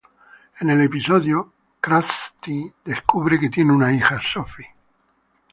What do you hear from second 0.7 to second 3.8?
el episodio, Krusty descubre que tiene